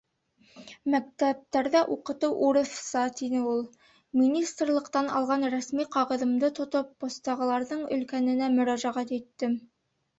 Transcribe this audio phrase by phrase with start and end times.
[0.93, 3.61] —Мәктәптәрҙә уҡытыу урыҫса,— тине ул.
[4.23, 9.61] Министрлыҡтан алған рәсми ҡағыҙымды тотоп, постағыларҙың өлкәненә мөрәжәғәт иттем.